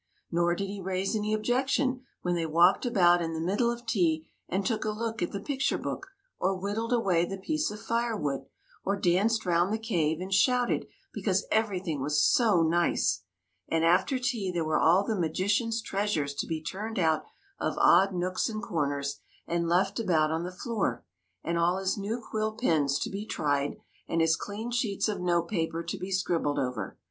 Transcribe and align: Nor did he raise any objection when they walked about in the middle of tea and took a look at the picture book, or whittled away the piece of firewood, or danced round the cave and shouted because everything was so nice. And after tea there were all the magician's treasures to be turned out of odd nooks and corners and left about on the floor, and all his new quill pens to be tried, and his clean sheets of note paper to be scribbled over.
Nor 0.31 0.55
did 0.55 0.65
he 0.67 0.81
raise 0.81 1.15
any 1.15 1.31
objection 1.31 2.01
when 2.23 2.33
they 2.33 2.47
walked 2.47 2.87
about 2.87 3.21
in 3.21 3.35
the 3.35 3.39
middle 3.39 3.69
of 3.69 3.85
tea 3.85 4.27
and 4.49 4.65
took 4.65 4.83
a 4.83 4.89
look 4.89 5.21
at 5.21 5.31
the 5.31 5.39
picture 5.39 5.77
book, 5.77 6.07
or 6.39 6.57
whittled 6.57 6.91
away 6.91 7.23
the 7.23 7.37
piece 7.37 7.69
of 7.69 7.79
firewood, 7.79 8.47
or 8.83 8.95
danced 8.99 9.45
round 9.45 9.71
the 9.71 9.77
cave 9.77 10.19
and 10.19 10.33
shouted 10.33 10.87
because 11.13 11.45
everything 11.51 12.01
was 12.01 12.19
so 12.19 12.63
nice. 12.63 13.21
And 13.69 13.85
after 13.85 14.17
tea 14.17 14.51
there 14.51 14.65
were 14.65 14.79
all 14.79 15.05
the 15.05 15.13
magician's 15.19 15.83
treasures 15.83 16.33
to 16.33 16.47
be 16.47 16.63
turned 16.63 16.97
out 16.97 17.23
of 17.59 17.77
odd 17.77 18.11
nooks 18.11 18.49
and 18.49 18.59
corners 18.63 19.19
and 19.45 19.69
left 19.69 19.99
about 19.99 20.31
on 20.31 20.43
the 20.45 20.51
floor, 20.51 21.05
and 21.43 21.59
all 21.59 21.77
his 21.77 21.95
new 21.95 22.23
quill 22.27 22.53
pens 22.55 22.97
to 23.01 23.11
be 23.11 23.23
tried, 23.27 23.77
and 24.07 24.19
his 24.19 24.35
clean 24.35 24.71
sheets 24.71 25.07
of 25.07 25.21
note 25.21 25.47
paper 25.49 25.83
to 25.83 25.97
be 25.99 26.09
scribbled 26.09 26.57
over. 26.57 26.97